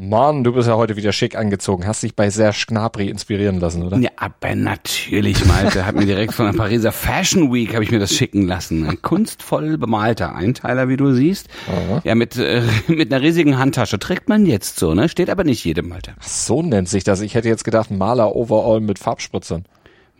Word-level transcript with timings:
Mann, 0.00 0.44
du 0.44 0.52
bist 0.52 0.68
ja 0.68 0.76
heute 0.76 0.94
wieder 0.94 1.10
schick 1.10 1.34
angezogen. 1.34 1.84
Hast 1.84 2.04
dich 2.04 2.14
bei 2.14 2.30
Serge 2.30 2.66
Gnabry 2.68 3.08
inspirieren 3.08 3.58
lassen, 3.58 3.82
oder? 3.82 3.98
Ja, 3.98 4.10
aber 4.14 4.54
natürlich, 4.54 5.44
Malte. 5.44 5.86
hat 5.86 5.96
mir 5.96 6.06
direkt 6.06 6.34
von 6.34 6.46
der 6.46 6.52
Pariser 6.52 6.92
Fashion 6.92 7.52
Week 7.52 7.74
habe 7.74 7.82
ich 7.82 7.90
mir 7.90 7.98
das 7.98 8.14
schicken 8.14 8.46
lassen. 8.46 8.88
Ein 8.88 9.02
kunstvoll 9.02 9.76
bemalter 9.76 10.36
Einteiler, 10.36 10.88
wie 10.88 10.96
du 10.96 11.12
siehst. 11.14 11.48
Aha. 11.66 12.00
Ja, 12.04 12.14
mit, 12.14 12.36
äh, 12.36 12.62
mit 12.86 13.12
einer 13.12 13.24
riesigen 13.24 13.58
Handtasche. 13.58 13.98
Trägt 13.98 14.28
man 14.28 14.46
jetzt 14.46 14.78
so, 14.78 14.94
ne? 14.94 15.08
Steht 15.08 15.30
aber 15.30 15.42
nicht 15.42 15.64
jedem, 15.64 15.88
Malte. 15.88 16.12
Ach, 16.20 16.28
so 16.28 16.62
nennt 16.62 16.88
sich 16.88 17.02
das. 17.02 17.20
Ich 17.20 17.34
hätte 17.34 17.48
jetzt 17.48 17.64
gedacht, 17.64 17.90
Maler-Overall 17.90 18.80
mit 18.80 19.00
Farbspritzern. 19.00 19.64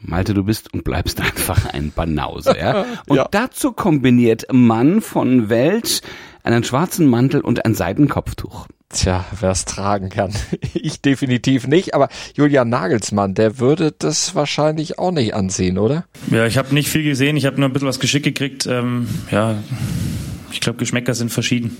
Malte, 0.00 0.34
du 0.34 0.42
bist 0.42 0.74
und 0.74 0.82
bleibst 0.82 1.20
einfach 1.20 1.72
ein 1.72 1.92
Banause, 1.92 2.56
ja? 2.58 2.84
Und 3.06 3.16
ja. 3.16 3.28
dazu 3.30 3.70
kombiniert 3.70 4.44
Mann 4.50 5.00
von 5.00 5.48
Welt 5.48 6.02
einen 6.42 6.64
schwarzen 6.64 7.06
Mantel 7.06 7.42
und 7.42 7.64
ein 7.64 7.74
Seidenkopftuch. 7.74 8.66
Tja, 8.90 9.26
wer 9.38 9.50
es 9.50 9.64
tragen 9.64 10.08
kann. 10.08 10.32
Ich 10.80 11.00
definitiv 11.02 11.66
nicht, 11.66 11.94
aber 11.94 12.08
Julian 12.34 12.68
Nagelsmann, 12.68 13.34
der 13.34 13.58
würde 13.58 13.92
das 13.98 14.34
wahrscheinlich 14.34 14.98
auch 14.98 15.10
nicht 15.10 15.34
ansehen, 15.34 15.76
oder? 15.76 16.04
Ja, 16.30 16.46
ich 16.46 16.56
habe 16.56 16.72
nicht 16.72 16.88
viel 16.88 17.02
gesehen, 17.02 17.36
ich 17.36 17.46
habe 17.46 17.58
nur 17.58 17.68
ein 17.68 17.72
bisschen 17.72 17.88
was 17.88 18.00
geschickt 18.00 18.24
gekriegt. 18.24 18.66
Ähm, 18.66 19.08
ja, 19.30 19.56
ich 20.52 20.60
glaube, 20.60 20.78
Geschmäcker 20.78 21.14
sind 21.14 21.30
verschieden. 21.30 21.76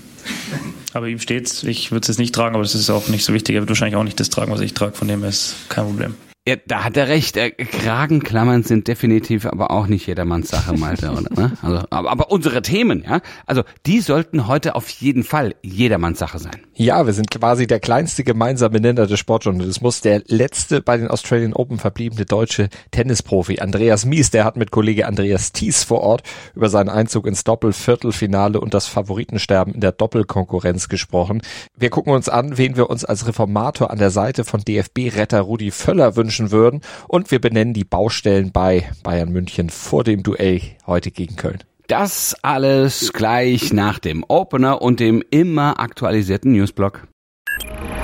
Aber 0.93 1.07
ihm 1.07 1.19
steht's. 1.19 1.63
Ich 1.63 1.91
würde 1.91 2.01
es 2.01 2.07
jetzt 2.09 2.19
nicht 2.19 2.35
tragen, 2.35 2.55
aber 2.55 2.63
das 2.63 2.75
ist 2.75 2.89
auch 2.89 3.07
nicht 3.07 3.23
so 3.23 3.33
wichtig. 3.33 3.55
Er 3.55 3.61
wird 3.61 3.69
wahrscheinlich 3.69 3.95
auch 3.95 4.03
nicht 4.03 4.19
das 4.19 4.29
tragen, 4.29 4.51
was 4.51 4.61
ich 4.61 4.73
trage, 4.73 4.93
von 4.93 5.07
dem 5.07 5.23
ist 5.23 5.55
kein 5.69 5.85
Problem. 5.85 6.15
Ja, 6.47 6.55
da 6.65 6.83
hat 6.83 6.97
er 6.97 7.07
recht. 7.07 7.37
Äh, 7.37 7.51
Kragenklammern 7.51 8.63
sind 8.63 8.87
definitiv 8.87 9.45
aber 9.45 9.71
auch 9.71 9.87
nicht 9.87 10.07
jedermanns 10.07 10.49
Sache, 10.49 10.73
Malte, 10.73 11.11
oder? 11.11 11.21
Ne? 11.35 11.57
Also, 11.61 11.83
aber, 11.89 12.09
aber 12.09 12.31
unsere 12.31 12.61
Themen, 12.61 13.03
ja, 13.07 13.21
also 13.45 13.63
die 13.85 13.99
sollten 14.01 14.47
heute 14.47 14.75
auf 14.75 14.89
jeden 14.89 15.23
Fall 15.23 15.55
jedermanns 15.61 16.19
Sache 16.19 16.39
sein. 16.39 16.57
Ja, 16.81 17.05
wir 17.05 17.11
sind 17.11 17.29
quasi 17.29 17.67
der 17.67 17.81
kleinste 17.81 18.23
gemeinsame 18.23 18.79
Nenner 18.79 19.05
des 19.05 19.19
Sportjournalismus. 19.19 19.99
Der 19.99 20.23
letzte 20.27 20.81
bei 20.81 20.95
den 20.95 21.09
Australian 21.09 21.51
Open 21.51 21.77
verbliebene 21.77 22.25
deutsche 22.25 22.69
Tennisprofi 22.91 23.59
Andreas 23.59 24.05
Mies, 24.05 24.31
der 24.31 24.45
hat 24.45 24.55
mit 24.55 24.71
Kollege 24.71 25.05
Andreas 25.05 25.51
Thies 25.51 25.83
vor 25.83 25.99
Ort 25.99 26.23
über 26.55 26.69
seinen 26.69 26.87
Einzug 26.87 27.27
ins 27.27 27.43
Doppelviertelfinale 27.43 28.61
und 28.61 28.73
das 28.73 28.87
Favoritensterben 28.87 29.73
in 29.73 29.81
der 29.81 29.91
Doppelkonkurrenz 29.91 30.87
gesprochen. 30.87 31.41
Wir 31.77 31.89
gucken 31.89 32.13
uns 32.13 32.29
an, 32.29 32.57
wen 32.57 32.77
wir 32.77 32.89
uns 32.89 33.03
als 33.03 33.27
Reformator 33.27 33.91
an 33.91 33.97
der 33.97 34.09
Seite 34.09 34.45
von 34.45 34.61
DFB-Retter 34.61 35.41
Rudi 35.41 35.71
Völler 35.71 36.15
wünschen 36.15 36.39
wünschen 36.39 36.51
würden. 36.51 36.81
Und 37.07 37.31
wir 37.31 37.41
benennen 37.41 37.73
die 37.73 37.83
Baustellen 37.83 38.51
bei 38.51 38.89
Bayern 39.03 39.31
München 39.31 39.69
vor 39.69 40.03
dem 40.03 40.23
Duell 40.23 40.61
heute 40.85 41.11
gegen 41.11 41.35
Köln. 41.35 41.59
Das 41.89 42.35
alles 42.43 43.13
gleich 43.13 43.73
nach 43.73 43.97
dem 43.97 44.23
Opener 44.27 44.79
und 44.79 44.99
dem 44.99 45.23
immer 45.31 45.79
aktualisierten 45.79 46.51
Newsblock. 46.51 47.07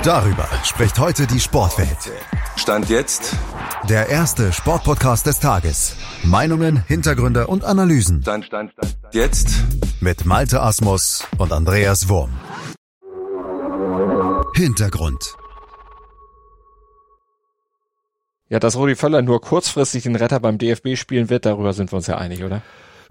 Darüber 0.02 0.48
spricht 0.64 0.98
heute 0.98 1.28
die 1.28 1.38
Sportwelt. 1.38 2.10
Stand 2.56 2.88
jetzt. 2.88 3.36
Der 3.88 4.08
erste 4.08 4.52
Sportpodcast 4.52 5.26
des 5.26 5.38
Tages. 5.38 5.94
Meinungen, 6.24 6.82
Hintergründe 6.88 7.46
und 7.46 7.62
Analysen. 7.62 8.22
Stand, 8.22 8.46
stand, 8.46 8.72
stand. 8.72 8.96
Jetzt. 9.12 9.50
Mit 10.00 10.26
Malte 10.26 10.62
Asmus 10.62 11.24
und 11.38 11.52
Andreas 11.52 12.08
Wurm. 12.08 12.30
Hintergrund. 14.56 15.36
Ja, 18.48 18.58
dass 18.58 18.74
Rudi 18.74 18.96
Völler 18.96 19.22
nur 19.22 19.40
kurzfristig 19.40 20.02
den 20.02 20.16
Retter 20.16 20.40
beim 20.40 20.58
DFB 20.58 20.96
spielen 20.96 21.30
wird, 21.30 21.46
darüber 21.46 21.72
sind 21.72 21.92
wir 21.92 21.98
uns 21.98 22.08
ja 22.08 22.18
einig, 22.18 22.42
oder? 22.42 22.62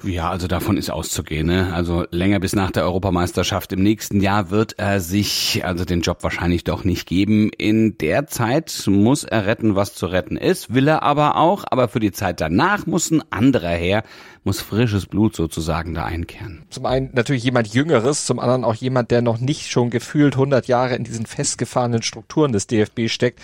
Ja, 0.04 0.30
also 0.30 0.48
davon 0.48 0.78
ist 0.78 0.90
auszugehen. 0.90 1.48
Ne? 1.48 1.74
Also 1.74 2.06
länger 2.12 2.40
bis 2.40 2.56
nach 2.56 2.72
der 2.72 2.84
Europameisterschaft 2.84 3.72
im 3.74 3.82
nächsten 3.82 4.22
Jahr 4.22 4.50
wird 4.50 4.78
er 4.78 5.00
sich 5.00 5.64
also 5.66 5.86
den 5.86 6.02
Job 6.02 6.20
wahrscheinlich 6.22 6.64
doch 6.64 6.84
nicht 6.84 7.08
geben. 7.08 7.50
In 7.58 7.98
der 7.98 8.28
Zeit 8.28 8.84
muss 8.88 9.24
er 9.24 9.46
retten, 9.46 9.76
was 9.76 9.96
zu 9.96 10.08
retten 10.08 10.38
ist, 10.38 10.74
will 10.74 10.88
er 10.88 11.04
aber 11.04 11.38
auch. 11.38 11.64
Aber 11.70 11.88
für 11.88 12.00
die 12.00 12.12
Zeit 12.12 12.42
danach 12.42 12.86
muss 12.86 13.12
ein 13.12 13.24
anderer 13.32 13.70
her, 13.70 14.04
muss 14.44 14.62
frisches 14.62 15.06
Blut 15.06 15.36
sozusagen 15.36 15.94
da 15.94 16.06
einkehren. 16.06 16.64
Zum 16.69 16.86
einen 16.86 17.09
natürlich 17.14 17.44
jemand 17.44 17.74
Jüngeres, 17.74 18.25
zum 18.25 18.40
anderen 18.40 18.64
auch 18.64 18.75
jemand, 18.75 19.12
der 19.12 19.22
noch 19.22 19.40
nicht 19.40 19.72
schon 19.72 19.90
gefühlt 19.90 20.34
100 20.34 20.68
Jahre 20.68 20.96
in 20.96 21.03
diesen 21.03 21.25
festgefahrenen 21.25 22.03
Strukturen 22.03 22.52
des 22.52 22.68
DFB 22.68 23.08
steckt 23.08 23.40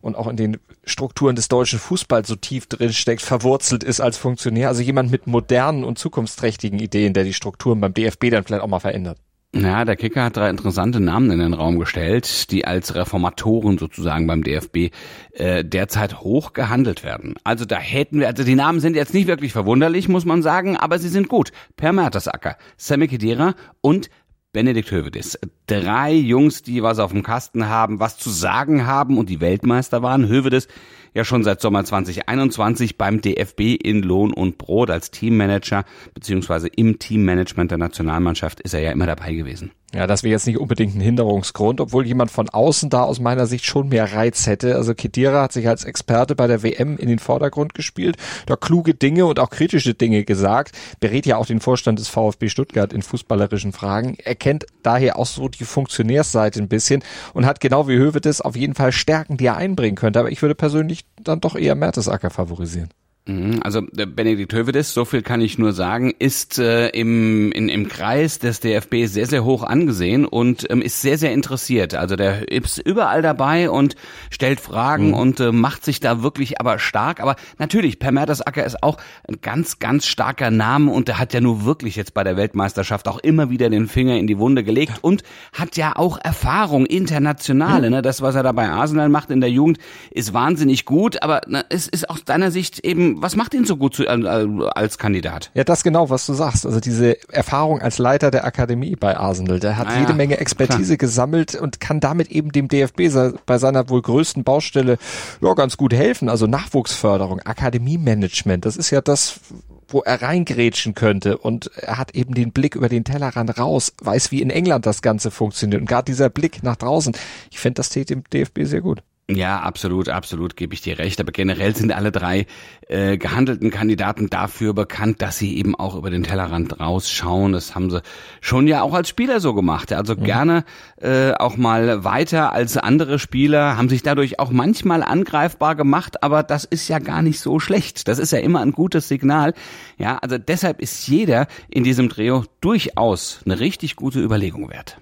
und 0.00 0.16
auch 0.16 0.28
in 0.28 0.36
den 0.36 0.58
Strukturen 0.84 1.36
des 1.36 1.48
deutschen 1.48 1.78
Fußballs 1.78 2.28
so 2.28 2.36
tief 2.36 2.66
drin 2.66 2.92
steckt, 2.92 3.22
verwurzelt 3.22 3.84
ist 3.84 4.00
als 4.00 4.16
Funktionär. 4.16 4.68
Also 4.68 4.82
jemand 4.82 5.10
mit 5.10 5.26
modernen 5.26 5.84
und 5.84 5.98
zukunftsträchtigen 5.98 6.78
Ideen, 6.78 7.12
der 7.12 7.24
die 7.24 7.34
Strukturen 7.34 7.80
beim 7.80 7.94
DFB 7.94 8.30
dann 8.30 8.44
vielleicht 8.44 8.62
auch 8.62 8.68
mal 8.68 8.80
verändert. 8.80 9.18
Ja, 9.52 9.84
der 9.84 9.96
Kicker 9.96 10.22
hat 10.22 10.36
drei 10.36 10.48
interessante 10.48 11.00
Namen 11.00 11.32
in 11.32 11.40
den 11.40 11.54
Raum 11.54 11.80
gestellt, 11.80 12.52
die 12.52 12.66
als 12.66 12.94
Reformatoren 12.94 13.78
sozusagen 13.78 14.28
beim 14.28 14.44
DFB 14.44 14.92
äh, 15.32 15.64
derzeit 15.64 16.20
hoch 16.20 16.52
gehandelt 16.52 17.02
werden. 17.02 17.34
Also 17.42 17.64
da 17.64 17.76
hätten 17.76 18.20
wir, 18.20 18.28
also 18.28 18.44
die 18.44 18.54
Namen 18.54 18.78
sind 18.78 18.94
jetzt 18.94 19.12
nicht 19.12 19.26
wirklich 19.26 19.52
verwunderlich, 19.52 20.08
muss 20.08 20.24
man 20.24 20.42
sagen, 20.42 20.76
aber 20.76 21.00
sie 21.00 21.08
sind 21.08 21.28
gut. 21.28 21.50
Per 21.76 21.92
Mertesacker, 21.92 22.58
Sammy 22.76 23.08
Kedira 23.08 23.56
und 23.80 24.08
Benedikt 24.52 24.90
Hövedes. 24.90 25.38
Drei 25.68 26.12
Jungs, 26.12 26.64
die 26.64 26.82
was 26.82 26.98
auf 26.98 27.12
dem 27.12 27.22
Kasten 27.22 27.68
haben, 27.68 28.00
was 28.00 28.18
zu 28.18 28.30
sagen 28.30 28.84
haben 28.84 29.16
und 29.16 29.30
die 29.30 29.40
Weltmeister 29.40 30.02
waren. 30.02 30.26
Hövedes 30.26 30.66
ja 31.14 31.24
schon 31.24 31.44
seit 31.44 31.60
Sommer 31.60 31.84
2021 31.84 32.98
beim 32.98 33.20
DFB 33.20 33.76
in 33.80 34.02
Lohn 34.02 34.32
und 34.32 34.58
Brot 34.58 34.90
als 34.90 35.12
Teammanager 35.12 35.84
beziehungsweise 36.14 36.66
im 36.66 36.98
Teammanagement 36.98 37.70
der 37.70 37.78
Nationalmannschaft 37.78 38.60
ist 38.60 38.74
er 38.74 38.80
ja 38.80 38.90
immer 38.90 39.06
dabei 39.06 39.34
gewesen. 39.34 39.70
Ja, 39.92 40.06
das 40.06 40.22
wäre 40.22 40.30
jetzt 40.30 40.46
nicht 40.46 40.58
unbedingt 40.58 40.94
ein 40.94 41.00
Hinderungsgrund, 41.00 41.80
obwohl 41.80 42.06
jemand 42.06 42.30
von 42.30 42.48
außen 42.48 42.90
da 42.90 43.02
aus 43.02 43.18
meiner 43.18 43.46
Sicht 43.46 43.64
schon 43.64 43.88
mehr 43.88 44.12
Reiz 44.12 44.46
hätte. 44.46 44.76
Also 44.76 44.94
Kedira 44.94 45.42
hat 45.42 45.52
sich 45.52 45.66
als 45.66 45.84
Experte 45.84 46.36
bei 46.36 46.46
der 46.46 46.62
WM 46.62 46.96
in 46.96 47.08
den 47.08 47.18
Vordergrund 47.18 47.74
gespielt, 47.74 48.16
da 48.46 48.54
kluge 48.54 48.94
Dinge 48.94 49.26
und 49.26 49.40
auch 49.40 49.50
kritische 49.50 49.94
Dinge 49.94 50.24
gesagt, 50.24 50.76
berät 51.00 51.26
ja 51.26 51.38
auch 51.38 51.46
den 51.46 51.58
Vorstand 51.58 51.98
des 51.98 52.06
VfB 52.06 52.48
Stuttgart 52.48 52.92
in 52.92 53.02
fußballerischen 53.02 53.72
Fragen. 53.72 54.16
Er 54.22 54.36
kennt 54.36 54.64
daher 54.84 55.18
auch 55.18 55.26
so 55.26 55.48
die 55.48 55.64
Funktionärsseite 55.64 56.60
ein 56.60 56.68
bisschen 56.68 57.02
und 57.34 57.44
hat 57.44 57.58
genau 57.58 57.88
wie 57.88 57.96
Hövedes 57.96 58.40
auf 58.40 58.54
jeden 58.54 58.74
Fall 58.74 58.92
Stärken, 58.92 59.38
die 59.38 59.46
er 59.46 59.56
einbringen 59.56 59.96
könnte. 59.96 60.20
Aber 60.20 60.30
ich 60.30 60.40
würde 60.40 60.54
persönlich 60.54 61.04
dann 61.20 61.40
doch 61.40 61.56
eher 61.56 61.74
Mertesacker 61.74 62.30
favorisieren. 62.30 62.90
Mhm, 63.26 63.60
also 63.62 63.82
Benedikt 63.82 64.52
Hövedes, 64.54 64.94
so 64.94 65.04
viel 65.04 65.20
kann 65.20 65.42
ich 65.42 65.58
nur 65.58 65.72
sagen, 65.72 66.12
ist 66.18 66.58
äh, 66.58 66.88
im, 66.88 67.52
in, 67.52 67.68
im 67.68 67.86
Kreis 67.86 68.38
des 68.38 68.60
DFB 68.60 69.04
sehr, 69.04 69.26
sehr 69.26 69.44
hoch 69.44 69.62
angesehen 69.62 70.24
und 70.24 70.68
ähm, 70.70 70.80
ist 70.80 71.02
sehr, 71.02 71.18
sehr 71.18 71.32
interessiert. 71.32 71.94
Also 71.94 72.16
der 72.16 72.50
ist 72.50 72.78
überall 72.78 73.20
dabei 73.20 73.68
und 73.68 73.94
stellt 74.30 74.58
Fragen 74.58 75.08
mhm. 75.08 75.14
und 75.14 75.40
äh, 75.40 75.52
macht 75.52 75.84
sich 75.84 76.00
da 76.00 76.22
wirklich 76.22 76.60
aber 76.60 76.78
stark. 76.78 77.20
Aber 77.20 77.36
natürlich, 77.58 77.98
Per 77.98 78.10
Mertesacker 78.10 78.64
ist 78.64 78.82
auch 78.82 78.96
ein 79.28 79.36
ganz, 79.42 79.78
ganz 79.78 80.06
starker 80.06 80.50
Name 80.50 80.90
und 80.90 81.06
der 81.06 81.18
hat 81.18 81.34
ja 81.34 81.42
nur 81.42 81.66
wirklich 81.66 81.96
jetzt 81.96 82.14
bei 82.14 82.24
der 82.24 82.38
Weltmeisterschaft 82.38 83.06
auch 83.06 83.18
immer 83.18 83.50
wieder 83.50 83.68
den 83.68 83.86
Finger 83.86 84.16
in 84.16 84.28
die 84.28 84.38
Wunde 84.38 84.64
gelegt 84.64 84.94
und 85.02 85.24
hat 85.52 85.76
ja 85.76 85.94
auch 85.94 86.18
Erfahrung 86.22 86.86
internationale. 86.86 87.88
Mhm. 87.88 87.96
Ne? 87.96 88.02
Das, 88.02 88.22
was 88.22 88.34
er 88.34 88.42
da 88.42 88.52
bei 88.52 88.70
Arsenal 88.70 89.10
macht 89.10 89.30
in 89.30 89.42
der 89.42 89.50
Jugend, 89.50 89.78
ist 90.10 90.32
wahnsinnig 90.32 90.86
gut, 90.86 91.22
aber 91.22 91.42
ne, 91.46 91.66
es 91.68 91.86
ist 91.86 92.08
aus 92.08 92.24
deiner 92.24 92.50
Sicht 92.50 92.80
eben 92.80 93.19
was 93.20 93.36
macht 93.36 93.54
ihn 93.54 93.64
so 93.64 93.76
gut 93.76 93.94
zu, 93.94 94.06
äh, 94.06 94.68
als 94.74 94.98
Kandidat? 94.98 95.50
Ja, 95.54 95.64
das 95.64 95.82
genau, 95.82 96.10
was 96.10 96.26
du 96.26 96.32
sagst. 96.32 96.66
Also 96.66 96.80
diese 96.80 97.16
Erfahrung 97.30 97.80
als 97.80 97.98
Leiter 97.98 98.30
der 98.30 98.44
Akademie 98.44 98.96
bei 98.96 99.16
Arsenal, 99.16 99.60
der 99.60 99.76
hat 99.76 99.88
ah, 99.88 100.00
jede 100.00 100.14
Menge 100.14 100.38
Expertise 100.38 100.96
klar. 100.96 101.08
gesammelt 101.08 101.54
und 101.54 101.80
kann 101.80 102.00
damit 102.00 102.30
eben 102.30 102.52
dem 102.52 102.68
DFB 102.68 103.02
bei 103.46 103.58
seiner 103.58 103.88
wohl 103.88 104.02
größten 104.02 104.44
Baustelle 104.44 104.98
ja, 105.40 105.54
ganz 105.54 105.76
gut 105.76 105.92
helfen. 105.92 106.28
Also 106.28 106.46
Nachwuchsförderung, 106.46 107.40
Akademiemanagement, 107.40 108.64
das 108.64 108.76
ist 108.76 108.90
ja 108.90 109.00
das, 109.00 109.40
wo 109.88 110.00
er 110.00 110.22
reingrätschen 110.22 110.94
könnte 110.94 111.38
und 111.38 111.70
er 111.76 111.98
hat 111.98 112.14
eben 112.14 112.34
den 112.34 112.52
Blick 112.52 112.76
über 112.76 112.88
den 112.88 113.04
Tellerrand 113.04 113.58
raus, 113.58 113.92
weiß, 114.00 114.30
wie 114.30 114.40
in 114.40 114.50
England 114.50 114.86
das 114.86 115.02
Ganze 115.02 115.30
funktioniert 115.30 115.80
und 115.80 115.88
gerade 115.88 116.04
dieser 116.04 116.30
Blick 116.30 116.62
nach 116.62 116.76
draußen, 116.76 117.14
ich 117.50 117.58
finde, 117.58 117.74
das 117.74 117.88
täte 117.88 118.14
dem 118.14 118.24
DFB 118.32 118.60
sehr 118.64 118.80
gut. 118.80 119.02
Ja, 119.36 119.60
absolut, 119.60 120.08
absolut, 120.08 120.56
gebe 120.56 120.74
ich 120.74 120.82
dir 120.82 120.98
recht. 120.98 121.20
Aber 121.20 121.30
generell 121.30 121.76
sind 121.76 121.92
alle 121.92 122.10
drei 122.10 122.46
äh, 122.88 123.16
gehandelten 123.16 123.70
Kandidaten 123.70 124.28
dafür 124.28 124.74
bekannt, 124.74 125.22
dass 125.22 125.38
sie 125.38 125.56
eben 125.56 125.74
auch 125.74 125.94
über 125.94 126.10
den 126.10 126.22
Tellerrand 126.22 126.80
rausschauen. 126.80 127.52
Das 127.52 127.74
haben 127.74 127.90
sie 127.90 128.02
schon 128.40 128.66
ja 128.66 128.82
auch 128.82 128.94
als 128.94 129.08
Spieler 129.08 129.40
so 129.40 129.54
gemacht. 129.54 129.92
Also 129.92 130.16
mhm. 130.16 130.24
gerne 130.24 130.64
äh, 131.00 131.32
auch 131.32 131.56
mal 131.56 132.04
weiter 132.04 132.52
als 132.52 132.76
andere 132.76 133.18
Spieler, 133.18 133.76
haben 133.76 133.88
sich 133.88 134.02
dadurch 134.02 134.38
auch 134.40 134.50
manchmal 134.50 135.02
angreifbar 135.02 135.76
gemacht, 135.76 136.22
aber 136.22 136.42
das 136.42 136.64
ist 136.64 136.88
ja 136.88 136.98
gar 136.98 137.22
nicht 137.22 137.40
so 137.40 137.60
schlecht. 137.60 138.08
Das 138.08 138.18
ist 138.18 138.32
ja 138.32 138.38
immer 138.38 138.60
ein 138.60 138.72
gutes 138.72 139.08
Signal. 139.08 139.54
Ja, 139.98 140.18
also 140.18 140.38
deshalb 140.38 140.80
ist 140.80 141.06
jeder 141.06 141.46
in 141.68 141.84
diesem 141.84 142.08
Trio 142.08 142.44
durchaus 142.60 143.40
eine 143.44 143.60
richtig 143.60 143.96
gute 143.96 144.20
Überlegung 144.20 144.70
wert. 144.70 144.98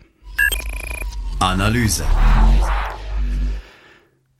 Analyse. 1.40 2.04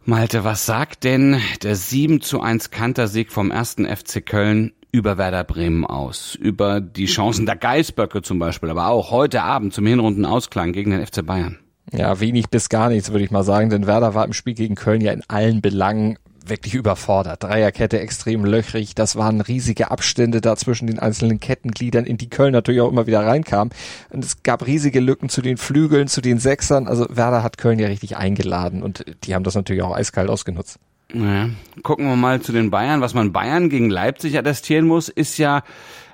Malte, 0.09 0.43
was 0.43 0.65
sagt 0.65 1.05
denn 1.05 1.39
der 1.63 1.77
7 1.77 2.23
zu 2.23 2.41
1 2.41 2.71
Kantersieg 2.71 3.31
vom 3.31 3.51
ersten 3.51 3.85
FC 3.85 4.25
Köln 4.25 4.73
über 4.91 5.19
Werder 5.19 5.45
Bremen 5.45 5.85
aus? 5.85 6.35
Über 6.35 6.81
die 6.81 7.05
Chancen 7.05 7.45
der 7.45 7.57
Geißböcke 7.57 8.23
zum 8.23 8.39
Beispiel, 8.39 8.71
aber 8.71 8.87
auch 8.87 9.11
heute 9.11 9.43
Abend 9.43 9.75
zum 9.75 9.85
Hinrundenausklang 9.85 10.73
gegen 10.73 10.93
den 10.93 11.07
FC 11.07 11.27
Bayern? 11.27 11.59
Ja, 11.93 12.21
wenig 12.21 12.49
bis 12.49 12.71
gar 12.71 12.89
nichts, 12.89 13.11
würde 13.11 13.23
ich 13.23 13.31
mal 13.31 13.45
sagen, 13.45 13.69
denn 13.69 13.87
Werder 13.87 14.15
war 14.15 14.25
im 14.25 14.33
Spiel 14.33 14.55
gegen 14.55 14.77
Köln 14.77 15.03
ja 15.03 15.13
in 15.13 15.25
allen 15.29 15.61
Belangen 15.61 16.19
wirklich 16.49 16.75
überfordert. 16.75 17.43
Dreierkette 17.43 18.01
extrem 18.01 18.45
löchrig. 18.45 18.95
Das 18.95 19.17
waren 19.17 19.41
riesige 19.41 19.91
Abstände 19.91 20.41
da 20.41 20.57
zwischen 20.57 20.87
den 20.87 20.99
einzelnen 20.99 21.41
Kettengliedern, 21.41 22.05
in 22.05 22.19
die 22.19 22.31
Köln 22.31 22.53
natürlich 22.53 22.81
auch 22.81 22.91
immer 22.91 23.07
wieder 23.07 23.25
reinkam. 23.27 23.71
Und 24.11 24.25
es 24.25 24.43
gab 24.43 24.67
riesige 24.67 25.01
Lücken 25.01 25.29
zu 25.29 25.43
den 25.43 25.57
Flügeln, 25.57 26.09
zu 26.09 26.21
den 26.21 26.39
Sechsern. 26.39 26.89
Also 26.89 27.07
Werder 27.11 27.43
hat 27.43 27.59
Köln 27.59 27.79
ja 27.79 27.89
richtig 27.89 28.17
eingeladen 28.17 28.83
und 28.83 29.05
die 29.25 29.35
haben 29.35 29.45
das 29.45 29.55
natürlich 29.55 29.83
auch 29.83 29.95
eiskalt 29.95 30.31
ausgenutzt. 30.31 30.79
Naja. 31.13 31.51
Gucken 31.83 32.07
wir 32.07 32.17
mal 32.17 32.41
zu 32.43 32.53
den 32.53 32.71
Bayern. 32.71 33.01
Was 33.01 33.15
man 33.15 33.33
Bayern 33.33 33.71
gegen 33.71 33.89
Leipzig 33.89 34.37
attestieren 34.39 34.87
muss, 34.87 35.09
ist 35.09 35.39
ja, 35.39 35.63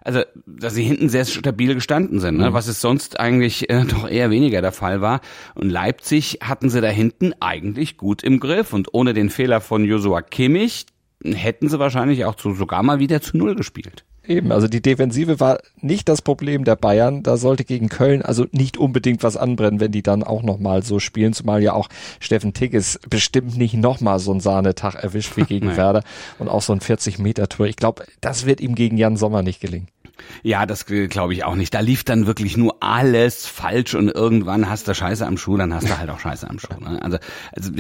also 0.04 0.22
dass 0.46 0.74
sie 0.74 0.84
hinten 0.84 1.08
sehr 1.08 1.24
stabil 1.24 1.74
gestanden 1.74 2.20
sind, 2.20 2.36
ne? 2.36 2.50
Mhm. 2.50 2.54
was 2.54 2.68
es 2.68 2.80
sonst 2.80 3.18
eigentlich 3.18 3.70
äh, 3.70 3.84
doch 3.88 4.08
eher 4.08 4.30
weniger 4.30 4.60
der 4.60 4.72
Fall 4.72 5.00
war. 5.00 5.20
Und 5.54 5.70
Leipzig 5.70 6.38
hatten 6.42 6.68
sie 6.68 6.80
da 6.80 6.88
hinten 6.88 7.32
eigentlich 7.40 7.96
gut 7.96 8.22
im 8.22 8.38
Griff. 8.38 8.72
Und 8.72 8.92
ohne 8.92 9.14
den 9.14 9.30
Fehler 9.30 9.60
von 9.60 9.84
Joshua 9.84 10.22
Kimmich 10.22 10.86
hätten 11.24 11.68
sie 11.68 11.78
wahrscheinlich 11.78 12.26
auch 12.26 12.34
zu, 12.34 12.54
sogar 12.54 12.82
mal 12.82 12.98
wieder 12.98 13.22
zu 13.22 13.36
Null 13.36 13.54
gespielt. 13.54 14.04
Eben, 14.26 14.52
also 14.52 14.68
die 14.68 14.80
Defensive 14.80 15.38
war 15.38 15.58
nicht 15.80 16.08
das 16.08 16.22
Problem 16.22 16.64
der 16.64 16.76
Bayern. 16.76 17.22
Da 17.22 17.36
sollte 17.36 17.64
gegen 17.64 17.88
Köln 17.88 18.22
also 18.22 18.46
nicht 18.52 18.78
unbedingt 18.78 19.22
was 19.22 19.36
anbrennen, 19.36 19.80
wenn 19.80 19.92
die 19.92 20.02
dann 20.02 20.22
auch 20.22 20.42
nochmal 20.42 20.82
so 20.82 20.98
spielen. 20.98 21.34
Zumal 21.34 21.62
ja 21.62 21.74
auch 21.74 21.88
Steffen 22.20 22.54
Tigges 22.54 22.98
bestimmt 23.08 23.56
nicht 23.56 23.74
nochmal 23.74 24.18
so 24.18 24.30
einen 24.30 24.40
Sahnetag 24.40 24.94
erwischt 24.94 25.36
wie 25.36 25.44
gegen 25.44 25.76
Werder 25.76 26.02
und 26.38 26.48
auch 26.48 26.62
so 26.62 26.72
ein 26.72 26.80
40-Meter-Tour. 26.80 27.66
Ich 27.66 27.76
glaube, 27.76 28.04
das 28.20 28.46
wird 28.46 28.60
ihm 28.60 28.74
gegen 28.74 28.96
Jan 28.96 29.16
Sommer 29.16 29.42
nicht 29.42 29.60
gelingen. 29.60 29.88
Ja, 30.42 30.66
das 30.66 30.86
glaube 30.86 31.32
ich 31.32 31.44
auch 31.44 31.54
nicht. 31.54 31.74
Da 31.74 31.80
lief 31.80 32.04
dann 32.04 32.26
wirklich 32.26 32.56
nur 32.56 32.76
alles 32.80 33.46
falsch 33.46 33.94
und 33.94 34.08
irgendwann 34.08 34.68
hast 34.68 34.88
du 34.88 34.94
Scheiße 34.94 35.26
am 35.26 35.36
Schuh, 35.36 35.56
dann 35.56 35.74
hast 35.74 35.88
du 35.88 35.98
halt 35.98 36.10
auch 36.10 36.20
Scheiße 36.20 36.48
am 36.48 36.58
Schuh. 36.58 36.78
Ne? 36.80 37.02
Also, 37.02 37.18
also 37.52 37.70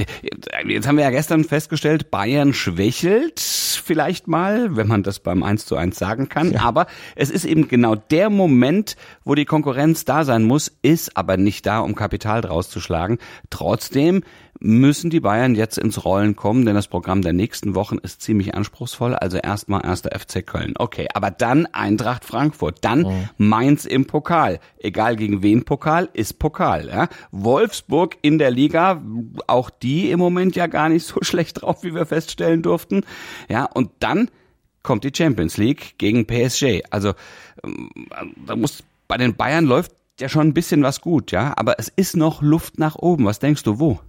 jetzt 0.66 0.86
haben 0.86 0.96
wir 0.96 1.04
ja 1.04 1.10
gestern 1.10 1.44
festgestellt, 1.44 2.10
Bayern 2.10 2.54
schwächelt 2.54 3.40
vielleicht 3.84 4.28
mal, 4.28 4.76
wenn 4.76 4.88
man 4.88 5.02
das 5.02 5.20
beim 5.20 5.42
1 5.42 5.66
zu 5.66 5.76
1 5.76 5.98
sagen 5.98 6.28
kann. 6.28 6.52
Ja. 6.52 6.62
Aber 6.62 6.86
es 7.16 7.30
ist 7.30 7.44
eben 7.44 7.68
genau 7.68 7.94
der 7.94 8.30
Moment, 8.30 8.96
wo 9.24 9.34
die 9.34 9.44
Konkurrenz 9.44 10.04
da 10.04 10.24
sein 10.24 10.44
muss, 10.44 10.72
ist 10.82 11.16
aber 11.16 11.36
nicht 11.36 11.66
da, 11.66 11.80
um 11.80 11.94
Kapital 11.94 12.40
draus 12.40 12.70
zu 12.70 12.80
schlagen. 12.80 13.18
Trotzdem 13.50 14.22
müssen 14.64 15.10
die 15.10 15.20
Bayern 15.20 15.54
jetzt 15.54 15.76
ins 15.76 16.06
Rollen 16.06 16.36
kommen, 16.36 16.64
denn 16.64 16.74
das 16.74 16.88
Programm 16.88 17.20
der 17.20 17.34
nächsten 17.34 17.74
Wochen 17.74 17.98
ist 17.98 18.22
ziemlich 18.22 18.54
anspruchsvoll. 18.54 19.14
Also 19.14 19.36
erstmal 19.36 19.84
erster 19.84 20.18
FC 20.18 20.44
Köln. 20.44 20.72
Okay, 20.78 21.06
aber 21.12 21.30
dann 21.30 21.66
Eintracht 21.66 22.24
Frankfurt, 22.24 22.78
dann 22.80 23.02
mhm. 23.02 23.28
Mainz 23.36 23.84
im 23.84 24.06
Pokal. 24.06 24.60
Egal 24.78 25.16
gegen 25.16 25.42
wen 25.42 25.66
Pokal, 25.66 26.08
ist 26.14 26.38
Pokal. 26.38 26.88
Ja? 26.88 27.08
Wolfsburg 27.30 28.16
in 28.22 28.38
der 28.38 28.50
Liga, 28.50 29.02
auch 29.46 29.68
die 29.68 30.10
im 30.10 30.18
Moment 30.18 30.56
ja 30.56 30.66
gar 30.66 30.88
nicht 30.88 31.06
so 31.06 31.18
schlecht 31.22 31.60
drauf, 31.60 31.82
wie 31.82 31.94
wir 31.94 32.06
feststellen 32.06 32.62
durften. 32.62 33.02
Ja, 33.50 33.66
und 33.66 33.90
dann 34.00 34.30
kommt 34.82 35.04
die 35.04 35.12
Champions 35.14 35.58
League 35.58 35.98
gegen 35.98 36.26
PSG. 36.26 36.84
Also 36.88 37.12
ähm, 37.62 37.90
da 38.46 38.56
muss 38.56 38.82
bei 39.08 39.18
den 39.18 39.36
Bayern 39.36 39.66
läuft 39.66 39.92
ja 40.18 40.30
schon 40.30 40.48
ein 40.48 40.54
bisschen 40.54 40.82
was 40.82 41.02
gut, 41.02 41.32
ja, 41.32 41.52
aber 41.56 41.78
es 41.78 41.92
ist 41.94 42.16
noch 42.16 42.40
Luft 42.40 42.78
nach 42.78 42.96
oben. 42.96 43.26
Was 43.26 43.40
denkst 43.40 43.62
du, 43.64 43.78
wo? 43.78 44.00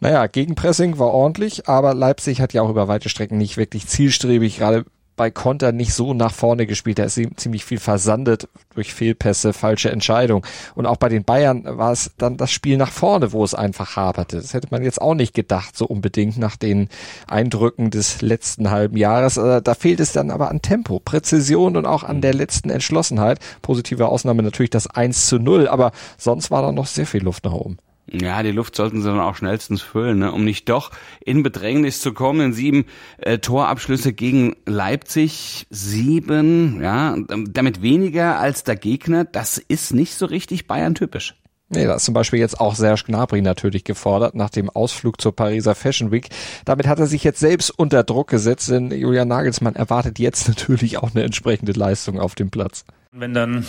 Naja, 0.00 0.26
Gegenpressing 0.26 0.98
war 0.98 1.08
ordentlich, 1.08 1.68
aber 1.68 1.94
Leipzig 1.94 2.40
hat 2.40 2.52
ja 2.52 2.62
auch 2.62 2.70
über 2.70 2.88
weite 2.88 3.08
Strecken 3.08 3.38
nicht 3.38 3.56
wirklich 3.56 3.86
zielstrebig, 3.86 4.58
gerade 4.58 4.84
bei 5.20 5.30
Konter 5.30 5.72
nicht 5.72 5.92
so 5.92 6.14
nach 6.14 6.32
vorne 6.32 6.64
gespielt. 6.64 6.98
Da 6.98 7.04
ist 7.04 7.20
ziemlich 7.36 7.62
viel 7.62 7.78
versandet 7.78 8.48
durch 8.74 8.94
Fehlpässe, 8.94 9.52
falsche 9.52 9.90
Entscheidung. 9.90 10.46
Und 10.74 10.86
auch 10.86 10.96
bei 10.96 11.10
den 11.10 11.24
Bayern 11.24 11.64
war 11.66 11.92
es 11.92 12.12
dann 12.16 12.38
das 12.38 12.50
Spiel 12.50 12.78
nach 12.78 12.90
vorne, 12.90 13.30
wo 13.32 13.44
es 13.44 13.52
einfach 13.52 13.96
haperte. 13.96 14.38
Das 14.38 14.54
hätte 14.54 14.68
man 14.70 14.82
jetzt 14.82 14.98
auch 14.98 15.14
nicht 15.14 15.34
gedacht, 15.34 15.76
so 15.76 15.84
unbedingt 15.84 16.38
nach 16.38 16.56
den 16.56 16.88
Eindrücken 17.26 17.90
des 17.90 18.22
letzten 18.22 18.70
halben 18.70 18.96
Jahres. 18.96 19.36
Äh, 19.36 19.60
da 19.60 19.74
fehlt 19.74 20.00
es 20.00 20.12
dann 20.12 20.30
aber 20.30 20.50
an 20.50 20.62
Tempo, 20.62 21.00
Präzision 21.00 21.76
und 21.76 21.84
auch 21.84 22.02
an 22.02 22.22
der 22.22 22.32
letzten 22.32 22.70
Entschlossenheit. 22.70 23.40
Positive 23.60 24.08
Ausnahme 24.08 24.42
natürlich 24.42 24.70
das 24.70 24.86
1 24.86 25.26
zu 25.26 25.38
0, 25.38 25.68
aber 25.68 25.92
sonst 26.16 26.50
war 26.50 26.62
da 26.62 26.72
noch 26.72 26.86
sehr 26.86 27.04
viel 27.04 27.22
Luft 27.22 27.44
nach 27.44 27.52
oben. 27.52 27.76
Ja, 28.12 28.42
die 28.42 28.50
Luft 28.50 28.74
sollten 28.74 29.02
sie 29.02 29.08
dann 29.08 29.20
auch 29.20 29.36
schnellstens 29.36 29.82
füllen, 29.82 30.18
ne? 30.18 30.32
um 30.32 30.44
nicht 30.44 30.68
doch 30.68 30.90
in 31.24 31.42
Bedrängnis 31.42 32.00
zu 32.00 32.12
kommen. 32.12 32.40
In 32.40 32.52
sieben 32.52 32.86
äh, 33.18 33.38
Torabschlüsse 33.38 34.12
gegen 34.12 34.56
Leipzig, 34.66 35.66
sieben, 35.70 36.82
ja, 36.82 37.16
damit 37.28 37.82
weniger 37.82 38.38
als 38.38 38.64
der 38.64 38.76
Gegner. 38.76 39.24
Das 39.24 39.58
ist 39.58 39.94
nicht 39.94 40.14
so 40.14 40.26
richtig 40.26 40.66
Bayern-typisch. 40.66 41.36
Nee, 41.72 41.84
da 41.86 41.94
ist 41.94 42.04
zum 42.04 42.14
Beispiel 42.14 42.40
jetzt 42.40 42.58
auch 42.58 42.74
Serge 42.74 43.04
Gnabry 43.06 43.42
natürlich 43.42 43.84
gefordert 43.84 44.34
nach 44.34 44.50
dem 44.50 44.68
Ausflug 44.68 45.20
zur 45.20 45.36
Pariser 45.36 45.76
Fashion 45.76 46.10
Week. 46.10 46.28
Damit 46.64 46.88
hat 46.88 46.98
er 46.98 47.06
sich 47.06 47.22
jetzt 47.22 47.38
selbst 47.38 47.70
unter 47.70 48.02
Druck 48.02 48.28
gesetzt, 48.28 48.70
denn 48.70 48.90
Julian 48.90 49.28
Nagelsmann 49.28 49.76
erwartet 49.76 50.18
jetzt 50.18 50.48
natürlich 50.48 50.98
auch 50.98 51.14
eine 51.14 51.22
entsprechende 51.22 51.70
Leistung 51.70 52.18
auf 52.18 52.34
dem 52.34 52.50
Platz. 52.50 52.84
Wenn 53.12 53.34
dann 53.34 53.64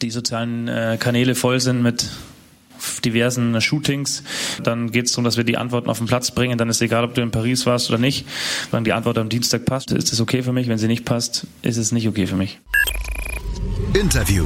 die 0.00 0.12
sozialen 0.12 0.68
äh, 0.68 0.96
Kanäle 1.00 1.34
voll 1.34 1.58
sind 1.58 1.82
mit 1.82 2.08
diversen 3.04 3.60
Shootings. 3.60 4.22
Dann 4.62 4.90
geht 4.90 5.06
es 5.06 5.12
darum, 5.12 5.24
dass 5.24 5.36
wir 5.36 5.44
die 5.44 5.56
Antworten 5.56 5.90
auf 5.90 5.98
den 5.98 6.06
Platz 6.06 6.30
bringen. 6.30 6.58
Dann 6.58 6.68
ist 6.68 6.80
egal, 6.82 7.04
ob 7.04 7.14
du 7.14 7.22
in 7.22 7.30
Paris 7.30 7.66
warst 7.66 7.90
oder 7.90 7.98
nicht. 7.98 8.26
Wenn 8.70 8.84
die 8.84 8.92
Antwort 8.92 9.18
am 9.18 9.28
Dienstag 9.28 9.64
passt, 9.64 9.92
ist 9.92 10.12
es 10.12 10.20
okay 10.20 10.42
für 10.42 10.52
mich. 10.52 10.68
Wenn 10.68 10.78
sie 10.78 10.88
nicht 10.88 11.04
passt, 11.04 11.46
ist 11.62 11.76
es 11.76 11.92
nicht 11.92 12.08
okay 12.08 12.26
für 12.26 12.36
mich. 12.36 12.60
Interview. 13.94 14.44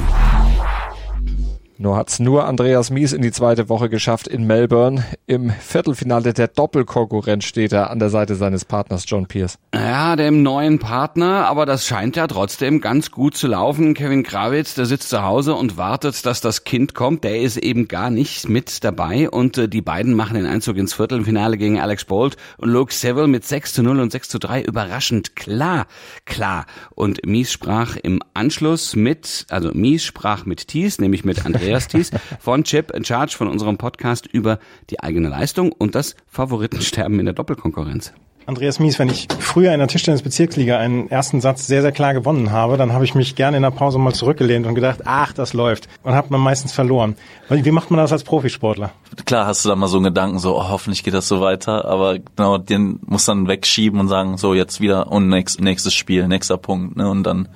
Nur 1.80 1.96
hat's 1.96 2.18
nur 2.18 2.44
Andreas 2.44 2.90
Mies 2.90 3.12
in 3.12 3.22
die 3.22 3.30
zweite 3.30 3.68
Woche 3.68 3.88
geschafft 3.88 4.26
in 4.26 4.48
Melbourne. 4.48 5.04
Im 5.28 5.50
Viertelfinale 5.50 6.32
der 6.32 6.48
Doppelkonkurrenz 6.48 7.44
steht 7.44 7.72
er 7.72 7.90
an 7.90 8.00
der 8.00 8.10
Seite 8.10 8.34
seines 8.34 8.64
Partners 8.64 9.04
John 9.06 9.26
Pierce. 9.26 9.58
Ja, 9.72 10.16
dem 10.16 10.42
neuen 10.42 10.80
Partner, 10.80 11.46
aber 11.46 11.66
das 11.66 11.86
scheint 11.86 12.16
ja 12.16 12.26
trotzdem 12.26 12.80
ganz 12.80 13.12
gut 13.12 13.36
zu 13.36 13.46
laufen. 13.46 13.94
Kevin 13.94 14.24
Krawitz, 14.24 14.74
der 14.74 14.86
sitzt 14.86 15.08
zu 15.08 15.22
Hause 15.22 15.54
und 15.54 15.76
wartet, 15.76 16.26
dass 16.26 16.40
das 16.40 16.64
Kind 16.64 16.96
kommt. 16.96 17.22
Der 17.22 17.40
ist 17.40 17.56
eben 17.56 17.86
gar 17.86 18.10
nicht 18.10 18.48
mit 18.48 18.82
dabei 18.82 19.30
und 19.30 19.56
äh, 19.56 19.68
die 19.68 19.80
beiden 19.80 20.14
machen 20.14 20.34
den 20.34 20.46
Einzug 20.46 20.78
ins 20.78 20.94
Viertelfinale 20.94 21.56
gegen 21.58 21.78
Alex 21.78 22.06
Bolt 22.06 22.36
und 22.56 22.70
Luke 22.70 22.92
Seville 22.92 23.28
mit 23.28 23.44
6 23.44 23.74
zu 23.74 23.84
0 23.84 24.00
und 24.00 24.10
6 24.10 24.28
zu 24.28 24.40
3 24.40 24.62
überraschend 24.62 25.36
klar, 25.36 25.86
klar. 26.24 26.66
Und 26.96 27.24
Mies 27.24 27.52
sprach 27.52 27.94
im 27.94 28.20
Anschluss 28.34 28.96
mit, 28.96 29.46
also 29.48 29.70
Mies 29.72 30.04
sprach 30.04 30.44
mit 30.44 30.66
Thies, 30.66 30.98
nämlich 30.98 31.24
mit 31.24 31.46
Andreas 31.46 31.67
Andreas 31.74 32.10
von 32.38 32.64
Chip 32.64 32.90
in 32.92 33.04
Charge 33.04 33.36
von 33.36 33.48
unserem 33.48 33.76
Podcast 33.76 34.26
über 34.26 34.58
die 34.90 35.00
eigene 35.00 35.28
Leistung 35.28 35.72
und 35.72 35.94
das 35.94 36.16
Favoritensterben 36.26 37.18
in 37.18 37.26
der 37.26 37.34
Doppelkonkurrenz. 37.34 38.12
Andreas 38.48 38.78
Mies, 38.78 38.98
wenn 38.98 39.10
ich 39.10 39.28
früher 39.38 39.74
in 39.74 39.78
der 39.78 39.88
Tischtennis-Bezirksliga 39.88 40.78
einen 40.78 41.10
ersten 41.10 41.42
Satz 41.42 41.66
sehr, 41.66 41.82
sehr 41.82 41.92
klar 41.92 42.14
gewonnen 42.14 42.50
habe, 42.50 42.78
dann 42.78 42.94
habe 42.94 43.04
ich 43.04 43.14
mich 43.14 43.34
gerne 43.34 43.58
in 43.58 43.62
der 43.62 43.70
Pause 43.70 43.98
mal 43.98 44.14
zurückgelehnt 44.14 44.66
und 44.66 44.74
gedacht, 44.74 45.00
ach, 45.04 45.34
das 45.34 45.52
läuft. 45.52 45.86
Und 46.02 46.14
habe 46.14 46.28
man 46.30 46.40
meistens 46.40 46.72
verloren. 46.72 47.14
Wie 47.50 47.70
macht 47.70 47.90
man 47.90 47.98
das 47.98 48.10
als 48.10 48.24
Profisportler? 48.24 48.90
Klar 49.26 49.46
hast 49.46 49.66
du 49.66 49.68
da 49.68 49.76
mal 49.76 49.88
so 49.88 49.98
einen 49.98 50.04
Gedanken, 50.04 50.38
so 50.38 50.56
oh, 50.56 50.70
hoffentlich 50.70 51.04
geht 51.04 51.12
das 51.12 51.28
so 51.28 51.42
weiter, 51.42 51.84
aber 51.84 52.20
genau, 52.20 52.56
den 52.56 53.00
muss 53.04 53.26
dann 53.26 53.48
wegschieben 53.48 54.00
und 54.00 54.08
sagen, 54.08 54.38
so 54.38 54.54
jetzt 54.54 54.80
wieder 54.80 55.12
und 55.12 55.28
nächst, 55.28 55.60
nächstes 55.60 55.92
Spiel, 55.92 56.26
nächster 56.26 56.56
Punkt. 56.56 56.96
Ne? 56.96 57.06
Und 57.06 57.24
dann 57.24 57.48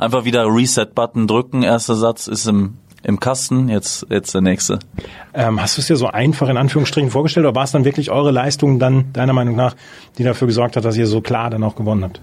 einfach 0.00 0.24
wieder 0.24 0.46
Reset-Button 0.46 1.26
drücken, 1.26 1.62
erster 1.62 1.94
Satz 1.94 2.26
ist 2.26 2.46
im 2.46 2.78
im 3.02 3.20
Kasten, 3.20 3.68
jetzt, 3.68 4.06
jetzt 4.10 4.34
der 4.34 4.40
nächste. 4.40 4.78
Ähm, 5.34 5.60
hast 5.60 5.76
du 5.76 5.80
es 5.80 5.86
dir 5.86 5.96
so 5.96 6.08
einfach 6.08 6.48
in 6.48 6.56
Anführungsstrichen 6.56 7.10
vorgestellt 7.10 7.46
oder 7.46 7.54
war 7.54 7.64
es 7.64 7.72
dann 7.72 7.84
wirklich 7.84 8.10
eure 8.10 8.30
Leistung 8.30 8.78
dann 8.78 9.12
deiner 9.12 9.32
Meinung 9.32 9.56
nach, 9.56 9.76
die 10.18 10.24
dafür 10.24 10.46
gesorgt 10.46 10.76
hat, 10.76 10.84
dass 10.84 10.96
ihr 10.96 11.06
so 11.06 11.20
klar 11.20 11.50
dann 11.50 11.62
auch 11.62 11.76
gewonnen 11.76 12.04
habt? 12.04 12.20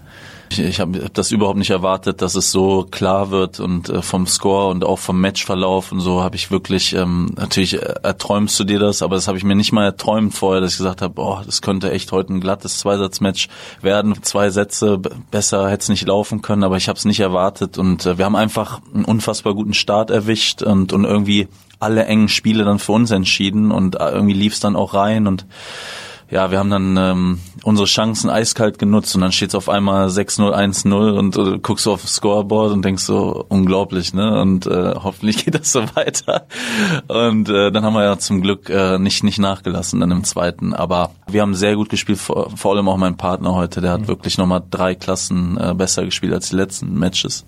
Ich, 0.49 0.59
ich 0.59 0.79
habe 0.79 1.03
hab 1.03 1.13
das 1.13 1.31
überhaupt 1.31 1.57
nicht 1.57 1.71
erwartet, 1.71 2.21
dass 2.21 2.35
es 2.35 2.51
so 2.51 2.87
klar 2.89 3.31
wird 3.31 3.59
und 3.59 3.89
äh, 3.89 4.01
vom 4.01 4.27
Score 4.27 4.69
und 4.69 4.83
auch 4.83 4.99
vom 4.99 5.19
Matchverlauf 5.19 5.91
und 5.91 5.99
so 5.99 6.21
habe 6.21 6.35
ich 6.35 6.51
wirklich, 6.51 6.93
ähm, 6.93 7.31
natürlich 7.35 7.81
erträumst 7.81 8.59
du 8.59 8.63
dir 8.63 8.79
das, 8.79 9.01
aber 9.01 9.15
das 9.15 9.27
habe 9.27 9.37
ich 9.37 9.43
mir 9.43 9.55
nicht 9.55 9.71
mal 9.71 9.85
erträumt 9.85 10.33
vorher, 10.33 10.61
dass 10.61 10.73
ich 10.73 10.77
gesagt 10.77 11.01
habe, 11.01 11.19
oh, 11.21 11.39
das 11.45 11.61
könnte 11.61 11.91
echt 11.91 12.11
heute 12.11 12.33
ein 12.33 12.41
glattes 12.41 12.79
Zweisatzmatch 12.79 13.49
werden. 13.81 14.15
Zwei 14.21 14.49
Sätze, 14.49 14.99
besser 15.31 15.69
hätte 15.69 15.83
es 15.83 15.89
nicht 15.89 16.07
laufen 16.07 16.41
können, 16.41 16.63
aber 16.63 16.77
ich 16.77 16.87
habe 16.87 16.97
es 16.97 17.05
nicht 17.05 17.19
erwartet 17.19 17.77
und 17.77 18.05
äh, 18.05 18.17
wir 18.17 18.25
haben 18.25 18.35
einfach 18.35 18.81
einen 18.93 19.05
unfassbar 19.05 19.53
guten 19.53 19.73
Start 19.73 20.11
erwischt 20.11 20.61
und, 20.61 20.93
und 20.93 21.05
irgendwie 21.05 21.47
alle 21.79 22.05
engen 22.05 22.29
Spiele 22.29 22.63
dann 22.63 22.79
für 22.79 22.93
uns 22.93 23.11
entschieden 23.11 23.71
und 23.71 23.95
äh, 23.95 24.09
irgendwie 24.09 24.33
lief 24.33 24.53
es 24.53 24.59
dann 24.59 24.75
auch 24.75 24.93
rein 24.93 25.27
und 25.27 25.45
ja, 26.29 26.49
wir 26.49 26.57
haben 26.57 26.71
dann 26.71 26.97
ähm, 26.97 27.39
unsere 27.63 27.87
Chancen 27.87 28.29
eiskalt 28.29 28.79
genutzt 28.79 29.13
und 29.15 29.21
dann 29.21 29.31
steht 29.31 29.49
es 29.49 29.55
auf 29.55 29.69
einmal 29.69 30.07
6-0, 30.07 30.51
1-0 30.51 31.17
und 31.17 31.37
äh, 31.37 31.59
guckst 31.59 31.85
du 31.85 31.91
auf 31.91 32.01
das 32.01 32.15
Scoreboard 32.15 32.73
und 32.73 32.83
denkst 32.83 33.03
so, 33.03 33.45
unglaublich, 33.47 34.13
ne? 34.13 34.41
Und 34.41 34.65
äh, 34.65 34.95
hoffentlich 34.95 35.45
geht 35.45 35.55
das 35.55 35.71
so 35.71 35.83
weiter. 35.95 36.47
Und 37.07 37.49
äh, 37.49 37.71
dann 37.71 37.83
haben 37.83 37.93
wir 37.93 38.03
ja 38.03 38.17
zum 38.17 38.41
Glück 38.41 38.69
äh, 38.69 38.97
nicht, 38.97 39.23
nicht 39.23 39.37
nachgelassen 39.37 39.99
dann 39.99 40.11
im 40.11 40.23
zweiten. 40.23 40.73
Aber 40.73 41.11
wir 41.27 41.41
haben 41.41 41.53
sehr 41.53 41.75
gut 41.75 41.89
gespielt, 41.89 42.17
vor, 42.17 42.49
vor 42.55 42.75
allem 42.75 42.89
auch 42.89 42.97
mein 42.97 43.17
Partner 43.17 43.53
heute, 43.53 43.81
der 43.81 43.91
hat 43.91 44.01
mhm. 44.01 44.07
wirklich 44.07 44.37
nochmal 44.39 44.63
drei 44.69 44.95
Klassen 44.95 45.57
äh, 45.57 45.73
besser 45.75 46.05
gespielt 46.05 46.33
als 46.33 46.49
die 46.49 46.55
letzten 46.55 46.97
Matches. 46.97 47.45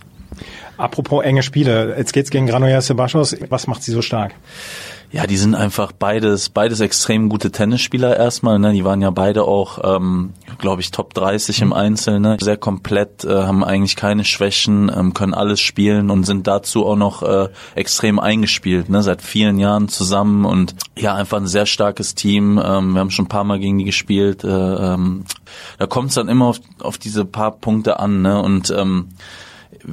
Apropos 0.77 1.23
enge 1.23 1.41
Spiele, 1.41 1.95
jetzt 1.97 2.13
geht's 2.13 2.29
gegen 2.29 2.45
Granollers 2.45 2.85
Sebastos. 2.85 3.35
Was 3.49 3.65
macht 3.65 3.81
sie 3.81 3.91
so 3.91 4.03
stark? 4.03 4.35
Ja, 5.09 5.25
die 5.25 5.37
sind 5.37 5.55
einfach 5.55 5.93
beides, 5.93 6.49
beides 6.49 6.81
extrem 6.81 7.29
gute 7.29 7.49
Tennisspieler 7.49 8.17
erstmal. 8.17 8.59
Ne? 8.59 8.73
Die 8.73 8.83
waren 8.83 9.01
ja 9.01 9.09
beide 9.09 9.45
auch, 9.45 9.79
ähm, 9.81 10.33
glaube 10.57 10.81
ich, 10.81 10.91
Top 10.91 11.13
30 11.13 11.61
im 11.61 11.71
Einzel. 11.71 12.19
Ne? 12.19 12.37
Sehr 12.41 12.57
komplett, 12.57 13.23
äh, 13.23 13.43
haben 13.43 13.63
eigentlich 13.63 13.95
keine 13.95 14.25
Schwächen, 14.25 14.91
ähm, 14.93 15.13
können 15.13 15.33
alles 15.33 15.61
spielen 15.61 16.09
und 16.09 16.25
sind 16.25 16.45
dazu 16.45 16.85
auch 16.85 16.97
noch 16.97 17.23
äh, 17.23 17.47
extrem 17.75 18.19
eingespielt. 18.19 18.89
Ne? 18.89 19.01
Seit 19.01 19.21
vielen 19.21 19.59
Jahren 19.59 19.87
zusammen 19.87 20.43
und 20.43 20.75
ja, 20.97 21.15
einfach 21.15 21.37
ein 21.37 21.47
sehr 21.47 21.67
starkes 21.67 22.13
Team. 22.13 22.61
Ähm, 22.61 22.91
wir 22.91 22.99
haben 22.99 23.11
schon 23.11 23.25
ein 23.25 23.29
paar 23.29 23.45
Mal 23.45 23.59
gegen 23.59 23.77
die 23.77 23.85
gespielt. 23.85 24.43
Äh, 24.43 24.49
ähm, 24.49 25.23
da 25.79 25.87
kommt 25.87 26.09
es 26.09 26.15
dann 26.15 26.27
immer 26.27 26.47
auf, 26.47 26.59
auf 26.79 26.97
diese 26.97 27.23
paar 27.23 27.51
Punkte 27.51 27.99
an. 27.99 28.21
Ne? 28.21 28.41
Und 28.41 28.71
ähm, 28.71 29.09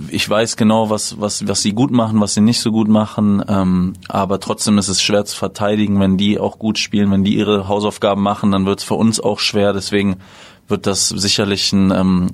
ich 0.08 0.28
weiß 0.28 0.56
genau, 0.56 0.90
was, 0.90 1.20
was, 1.20 1.46
was 1.46 1.62
sie 1.62 1.72
gut 1.72 1.90
machen, 1.90 2.20
was 2.20 2.34
sie 2.34 2.40
nicht 2.40 2.60
so 2.60 2.72
gut 2.72 2.88
machen, 2.88 3.42
ähm, 3.48 3.92
aber 4.08 4.40
trotzdem 4.40 4.78
ist 4.78 4.88
es 4.88 5.00
schwer 5.00 5.24
zu 5.24 5.36
verteidigen, 5.36 6.00
wenn 6.00 6.16
die 6.16 6.38
auch 6.38 6.58
gut 6.58 6.78
spielen, 6.78 7.10
wenn 7.12 7.24
die 7.24 7.36
ihre 7.36 7.68
Hausaufgaben 7.68 8.22
machen, 8.22 8.50
dann 8.50 8.66
wird 8.66 8.80
es 8.80 8.84
für 8.84 8.94
uns 8.94 9.20
auch 9.20 9.38
schwer, 9.38 9.72
deswegen 9.72 10.16
wird 10.66 10.86
das 10.86 11.08
sicherlich 11.08 11.72
ein, 11.72 11.92
ähm, 11.92 12.32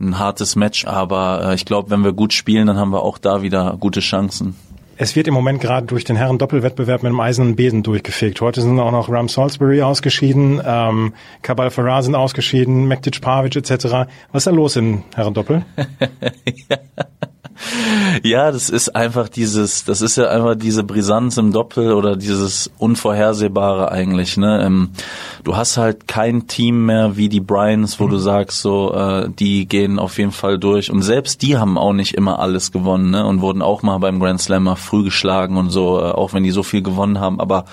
ein 0.00 0.18
hartes 0.18 0.56
Match, 0.56 0.84
aber 0.84 1.50
äh, 1.50 1.54
ich 1.54 1.64
glaube, 1.64 1.90
wenn 1.90 2.02
wir 2.02 2.12
gut 2.12 2.32
spielen, 2.32 2.66
dann 2.66 2.76
haben 2.76 2.90
wir 2.90 3.02
auch 3.02 3.18
da 3.18 3.42
wieder 3.42 3.76
gute 3.78 4.00
Chancen. 4.00 4.56
Es 4.98 5.14
wird 5.14 5.28
im 5.28 5.34
Moment 5.34 5.60
gerade 5.60 5.86
durch 5.86 6.04
den 6.04 6.16
Herren-Doppelwettbewerb 6.16 7.02
mit 7.02 7.10
einem 7.10 7.20
eisernen 7.20 7.54
Besen 7.54 7.82
durchgefegt. 7.82 8.40
Heute 8.40 8.62
sind 8.62 8.80
auch 8.80 8.90
noch 8.90 9.10
Ram 9.10 9.28
Salisbury 9.28 9.82
ausgeschieden, 9.82 10.60
ähm, 10.64 11.12
Kabal 11.42 11.70
Farah 11.70 12.02
sind 12.02 12.14
ausgeschieden, 12.14 12.88
Mektic 12.88 13.20
Pavic 13.20 13.56
etc. 13.56 13.70
Was 14.32 14.40
ist 14.40 14.46
da 14.46 14.50
los 14.50 14.76
in 14.76 15.02
Herren-Doppel? 15.14 15.64
ja. 16.70 16.78
Ja, 18.22 18.50
das 18.52 18.70
ist 18.70 18.94
einfach 18.94 19.28
dieses, 19.28 19.84
das 19.84 20.02
ist 20.02 20.16
ja 20.16 20.28
einfach 20.28 20.54
diese 20.54 20.84
Brisanz 20.84 21.36
im 21.36 21.52
Doppel 21.52 21.92
oder 21.92 22.16
dieses 22.16 22.70
Unvorhersehbare 22.78 23.90
eigentlich. 23.90 24.36
Ne? 24.36 24.62
Ähm, 24.64 24.90
du 25.44 25.56
hast 25.56 25.76
halt 25.76 26.08
kein 26.08 26.46
Team 26.46 26.86
mehr 26.86 27.16
wie 27.16 27.28
die 27.28 27.40
Bryans, 27.40 27.98
wo 28.00 28.04
mhm. 28.04 28.10
du 28.10 28.18
sagst, 28.18 28.60
so 28.60 28.94
äh, 28.94 29.28
die 29.28 29.66
gehen 29.66 29.98
auf 29.98 30.18
jeden 30.18 30.32
Fall 30.32 30.58
durch. 30.58 30.90
Und 30.90 31.02
selbst 31.02 31.42
die 31.42 31.56
haben 31.56 31.78
auch 31.78 31.92
nicht 31.92 32.14
immer 32.14 32.38
alles 32.38 32.72
gewonnen 32.72 33.10
ne? 33.10 33.26
und 33.26 33.40
wurden 33.40 33.62
auch 33.62 33.82
mal 33.82 33.98
beim 33.98 34.20
Grand 34.20 34.40
Slammer 34.40 34.76
früh 34.76 35.04
geschlagen 35.04 35.56
und 35.56 35.70
so, 35.70 35.98
äh, 35.98 36.10
auch 36.10 36.32
wenn 36.32 36.42
die 36.42 36.50
so 36.50 36.62
viel 36.62 36.82
gewonnen 36.82 37.20
haben. 37.20 37.40
Aber 37.40 37.64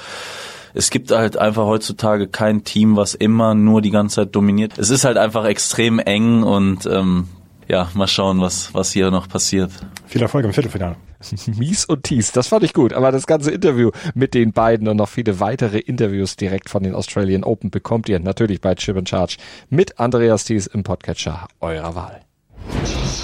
es 0.74 0.90
gibt 0.90 1.12
halt 1.12 1.38
einfach 1.38 1.66
heutzutage 1.66 2.28
kein 2.28 2.64
Team, 2.64 2.96
was 2.96 3.14
immer 3.14 3.54
nur 3.54 3.82
die 3.82 3.92
ganze 3.92 4.16
Zeit 4.18 4.36
dominiert. 4.36 4.78
Es 4.78 4.90
ist 4.90 5.06
halt 5.06 5.18
einfach 5.18 5.46
extrem 5.46 6.00
eng 6.00 6.44
und 6.44 6.86
ähm, 6.88 7.28
ja, 7.68 7.90
mal 7.94 8.08
schauen, 8.08 8.42
was, 8.42 8.74
was 8.74 8.92
hier 8.92 9.12
noch 9.12 9.28
passiert. 9.28 9.72
Viel 10.06 10.22
Erfolg 10.22 10.46
im 10.46 10.54
Viertelfinale. 10.54 10.96
Mies 11.58 11.86
und 11.86 12.04
Tees, 12.04 12.32
das 12.32 12.48
fand 12.48 12.64
ich 12.64 12.74
gut. 12.74 12.94
Aber 12.94 13.12
das 13.12 13.28
ganze 13.28 13.52
Interview 13.52 13.92
mit 14.14 14.34
den 14.34 14.52
beiden 14.52 14.88
und 14.88 14.98
noch 14.98 15.10
viele 15.10 15.40
weitere 15.40 15.80
Interviews 15.80 16.36
direkt 16.36 16.70
von 16.70 16.84
den 16.84 16.96
Australian 16.96 17.44
Open 17.44 17.72
bekommt 17.72 18.10
ihr 18.10 18.20
natürlich 18.20 18.62
bei 18.62 18.76
Chip 18.76 18.98
and 18.98 19.10
Charge 19.10 19.38
mit 19.70 20.00
Andreas 20.00 20.44
Thies 20.46 20.68
im 20.68 20.84
Podcatcher 20.84 21.48
eurer 21.60 21.96
Wahl. 21.96 22.22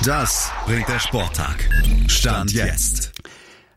Das 0.05 0.51
bringt 0.65 0.88
der 0.88 1.00
Sporttag. 1.00 1.69
Stand 2.08 2.53
jetzt. 2.53 3.12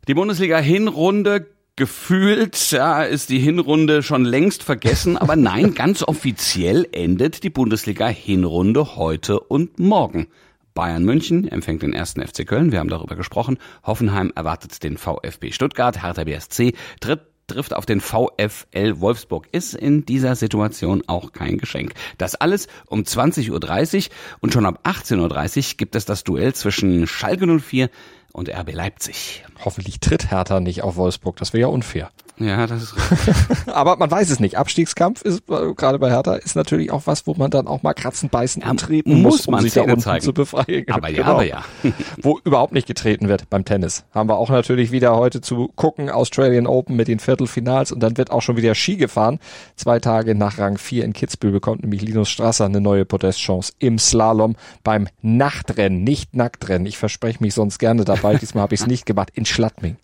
Die 0.09 0.15
Bundesliga-Hinrunde 0.15 1.47
gefühlt 1.77 2.71
ja, 2.71 3.03
ist 3.03 3.31
die 3.31 3.39
Hinrunde 3.39 4.03
schon 4.03 4.25
längst 4.25 4.63
vergessen, 4.63 5.17
aber 5.17 5.37
nein, 5.37 5.75
ganz 5.77 6.03
offiziell 6.03 6.87
endet 6.93 7.43
die 7.45 7.51
Bundesliga-Hinrunde 7.51 8.97
heute 8.97 9.41
und 9.41 9.79
morgen. 9.79 10.27
Bayern 10.75 11.05
München 11.05 11.49
empfängt 11.49 11.83
den 11.83 11.93
ersten 11.93 12.27
FC 12.27 12.47
Köln, 12.47 12.73
wir 12.73 12.79
haben 12.79 12.89
darüber 12.89 13.17
gesprochen. 13.17 13.59
Hoffenheim 13.85 14.33
erwartet 14.35 14.83
den 14.83 14.97
VfB 14.97 15.53
Stuttgart, 15.53 16.03
Hertha 16.03 16.25
BSC 16.25 16.75
tritt 17.01 17.21
trifft 17.47 17.75
auf 17.75 17.87
den 17.87 18.01
VfL 18.01 19.01
Wolfsburg. 19.01 19.49
Ist 19.53 19.75
in 19.75 20.07
dieser 20.07 20.37
Situation 20.37 21.03
auch 21.07 21.33
kein 21.33 21.59
Geschenk. 21.59 21.93
Das 22.19 22.35
alles 22.35 22.69
um 22.87 23.03
20.30 23.03 23.51
Uhr 23.51 24.13
und 24.41 24.53
schon 24.53 24.67
ab 24.67 24.81
18.30 24.85 25.59
Uhr 25.73 25.77
gibt 25.77 25.97
es 25.97 26.05
das 26.05 26.25
Duell 26.25 26.55
zwischen 26.55 27.07
Schalke 27.07 27.47
04 27.47 27.91
und 28.33 28.49
RB 28.49 28.73
Leipzig. 28.73 29.45
Hoffentlich 29.65 30.01
tritt 30.01 30.31
Hertha 30.31 30.61
nicht 30.61 30.83
auf 30.83 30.97
Wolfsburg, 30.97 31.37
das 31.37 31.53
wäre 31.53 31.63
ja 31.63 31.67
unfair. 31.67 32.11
Ja, 32.39 32.67
das 32.67 32.83
ist 32.83 32.95
Aber 33.67 33.97
man 33.97 34.11
weiß 34.11 34.31
es 34.31 34.41
nicht. 34.41 34.57
Abstiegskampf 34.57 35.23
ist 35.23 35.43
äh, 35.51 35.75
gerade 35.75 35.99
bei 35.99 36.11
Hertha 36.11 36.35
ist 36.35 36.57
natürlich 36.57 36.91
auch 36.91 37.03
was, 37.07 37.27
wo 37.27 37.35
man 37.35 37.51
dann 37.51 37.67
auch 37.67 37.83
mal 37.83 37.93
kratzen, 37.93 38.31
beißen 38.31 38.63
und 38.63 38.81
treten 38.81 39.21
muss, 39.23 39.47
um 39.47 39.59
sich 39.61 39.75
da 39.75 39.83
unten 39.83 40.01
zeigen. 40.01 40.25
zu 40.25 40.33
befreien. 40.33 40.87
Aber 40.91 41.09
ja, 41.09 41.17
genau. 41.19 41.31
aber 41.31 41.45
ja. 41.45 41.65
wo 42.23 42.39
überhaupt 42.45 42.73
nicht 42.73 42.87
getreten 42.87 43.29
wird 43.29 43.49
beim 43.51 43.65
Tennis. 43.65 44.05
Haben 44.13 44.29
wir 44.29 44.37
auch 44.37 44.51
natürlich 44.51 44.93
wieder 44.93 45.15
heute 45.17 45.41
zu 45.41 45.69
gucken, 45.77 46.11
Australian 46.11 46.67
Open 46.67 46.97
mit 46.97 47.09
den 47.09 47.19
Viertelfinals 47.19 47.93
und 47.93 48.01
dann 48.01 48.17
wird 48.17 48.31
auch 48.31 48.43
schon 48.43 48.57
wieder 48.57 48.75
Ski 48.75 48.97
gefahren. 48.97 49.39
Zwei 49.77 49.99
Tage 49.99 50.35
nach 50.35 50.59
Rang 50.59 50.79
4 50.79 51.05
in 51.05 51.13
Kitzbühel 51.13 51.53
bekommt 51.53 51.83
nämlich 51.83 52.03
Linus 52.03 52.31
Strasser 52.31 52.65
eine 52.65 52.81
neue 52.81 53.05
Podestchance 53.05 53.73
im 53.79 53.99
Slalom 53.99 54.57
beim 54.83 55.07
Nachtrennen, 55.21 56.03
nicht 56.03 56.35
Nacktrennen. 56.35 56.87
Ich 56.87 56.99
verspreche 56.99 57.43
mich 57.43 57.55
sonst 57.55 57.79
gerne 57.79 58.05
dabei. 58.05 58.37
Diesmal 58.37 58.63
habe 58.63 58.75
ich 58.75 58.81
es 58.81 58.87
nicht 58.87 59.07
gemacht. 59.07 59.31
In 59.35 59.45
Schlattming. 59.45 59.97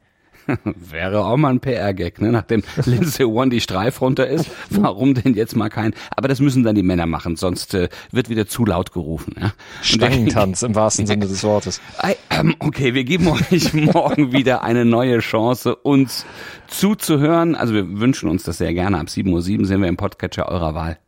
Wäre 0.65 1.25
auch 1.25 1.37
mal 1.37 1.51
ein 1.51 1.61
PR-Gag, 1.61 2.21
ne? 2.21 2.33
Nachdem 2.33 2.63
Lindsay 2.85 3.25
One 3.25 3.51
die 3.51 3.61
Streif 3.61 4.01
runter 4.01 4.27
ist, 4.27 4.51
warum 4.71 5.15
denn 5.15 5.35
jetzt 5.35 5.57
mal 5.57 5.69
kein? 5.69 5.95
Aber 6.17 6.29
das 6.29 6.41
müssen 6.41 6.63
dann 6.65 6.75
die 6.75 6.83
Männer 6.83 7.07
machen, 7.07 7.37
sonst 7.37 7.75
äh, 7.75 7.89
wird 8.11 8.29
wieder 8.29 8.47
zu 8.47 8.65
laut 8.65 8.93
gerufen. 8.93 9.35
Ja? 9.39 9.53
Stangentanz 9.83 10.63
im 10.63 10.75
wahrsten 10.75 11.07
Sinne 11.07 11.27
des 11.27 11.43
Wortes. 11.45 11.81
Ähm, 12.31 12.57
okay, 12.61 12.95
wir 12.95 13.05
geben 13.05 13.29
euch 13.29 13.73
morgen 13.75 14.33
wieder 14.33 14.63
eine 14.63 14.85
neue 14.85 15.19
Chance, 15.19 15.77
uns 15.77 16.25
zuzuhören. 16.67 17.55
Also 17.55 17.75
wir 17.75 18.01
wünschen 18.01 18.29
uns 18.29 18.43
das 18.43 18.59
sehr 18.59 18.73
gerne. 18.73 18.99
Ab 18.99 19.07
7.07 19.09 19.33
Uhr 19.33 19.67
sind 19.67 19.81
wir 19.81 19.89
im 19.89 19.97
Podcatcher 19.97 20.49
eurer 20.49 20.75
Wahl. 20.75 20.99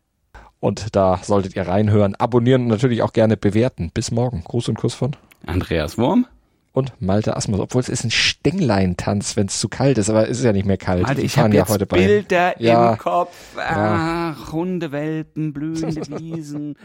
Und 0.61 0.95
da 0.95 1.19
solltet 1.23 1.57
ihr 1.57 1.67
reinhören, 1.67 2.15
abonnieren 2.17 2.63
und 2.63 2.69
natürlich 2.69 3.03
auch 3.03 3.15
gerne 3.15 3.39
bewerten. 3.39 3.91
Bis 3.95 4.11
morgen. 4.11 4.45
Gruß 4.45 4.69
und 4.69 4.79
Kuss 4.79 4.95
von 4.95 5.17
Andreas 5.47 5.97
Wurm 5.97 6.27
und 6.73 6.93
Malte 7.01 7.37
Asmus, 7.37 7.61
obwohl 7.61 7.81
es 7.81 7.89
ist 7.89 8.05
ein 8.05 8.11
Stänglein-Tanz, 8.11 9.37
wenn 9.37 9.47
es 9.47 9.59
zu 9.59 9.69
kalt 9.69 9.99
ist, 9.99 10.09
aber 10.09 10.29
es 10.29 10.39
ist 10.39 10.45
ja 10.45 10.53
nicht 10.53 10.67
mehr 10.67 10.77
kalt. 10.77 11.03
Malte, 11.03 11.21
ich 11.21 11.37
habe 11.39 11.55
ja 11.55 11.61
jetzt 11.63 11.71
heute 11.71 11.87
Bilder 11.87 12.55
bei. 12.57 12.63
Ja. 12.63 12.93
im 12.93 12.99
Kopf. 12.99 13.35
Ach, 13.57 13.77
ja. 13.77 14.37
Hundewelpen, 14.53 15.53
blühende 15.53 16.07
Wiesen. 16.19 16.77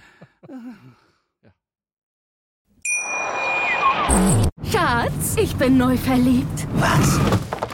Schatz, 4.72 5.36
ich 5.38 5.56
bin 5.56 5.78
neu 5.78 5.98
verliebt. 5.98 6.68
Was? 6.76 7.20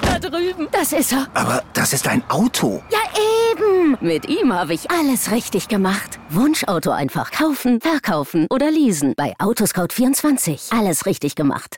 Da 0.02 0.20
drüben. 0.20 0.68
Das 0.72 0.94
ist 0.94 1.12
er. 1.12 1.28
Aber 1.34 1.64
das 1.74 1.94
ist 1.94 2.08
ein 2.08 2.24
Auto. 2.30 2.82
Ja, 2.92 3.00
eben. 3.52 3.98
Mit 4.02 4.28
ihm 4.28 4.54
habe 4.54 4.74
ich 4.74 4.90
alles 4.92 5.32
richtig 5.32 5.68
gemacht. 5.68 6.20
Wunschauto 6.30 6.92
einfach 6.92 7.32
kaufen, 7.32 7.80
verkaufen 7.82 8.48
oder 8.50 8.72
leasen. 8.72 9.14
Bei 9.16 9.34
Autoscout24. 9.40 10.78
Alles 10.78 11.06
richtig 11.06 11.36
gemacht. 11.36 11.78